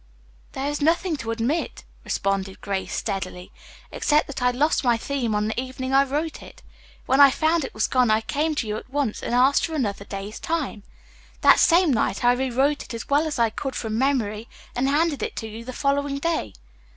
"There 0.53 0.65
is 0.67 0.81
nothing 0.81 1.15
to 1.17 1.29
admit," 1.29 1.83
responded 2.03 2.59
Grace 2.59 2.91
steadily, 2.95 3.51
"except 3.91 4.25
that 4.25 4.41
I 4.41 4.49
lost 4.49 4.83
my 4.83 4.97
theme 4.97 5.35
on 5.35 5.47
the 5.47 5.61
evening 5.61 5.93
I 5.93 6.03
wrote 6.03 6.41
it. 6.41 6.63
When 7.05 7.19
I 7.19 7.29
found 7.29 7.63
it 7.63 7.75
was 7.75 7.85
gone 7.85 8.09
I 8.09 8.21
came 8.21 8.55
to 8.55 8.67
you 8.67 8.77
at 8.77 8.89
once 8.89 9.21
and 9.21 9.35
asked 9.35 9.63
for 9.67 9.75
another 9.75 10.05
day's 10.05 10.39
time. 10.39 10.81
That 11.41 11.59
same 11.59 11.93
night 11.93 12.25
I 12.25 12.31
rewrote 12.33 12.81
it 12.81 12.95
as 12.95 13.09
well 13.11 13.27
as 13.27 13.37
I 13.37 13.51
could 13.51 13.75
from 13.75 13.95
memory 13.99 14.49
and 14.75 14.89
handed 14.89 15.21
it 15.21 15.35
to 15.35 15.47
you 15.47 15.63
the 15.63 15.71
following 15.71 16.17
day." 16.17 16.53